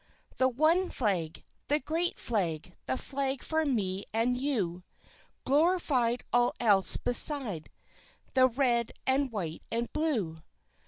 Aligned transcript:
The 0.37 0.49
one 0.49 0.89
flag 0.89 1.43
the 1.67 1.79
great 1.79 2.17
flag 2.19 2.73
the 2.87 2.97
flag 2.97 3.43
for 3.43 3.63
me 3.67 4.03
and 4.11 4.35
you 4.35 4.81
Glorified 5.45 6.23
all 6.33 6.55
else 6.59 6.97
beside 6.97 7.69
the 8.33 8.47
red 8.47 8.93
and 9.05 9.31
white 9.31 9.61
and 9.71 9.93
blue! 9.93 10.41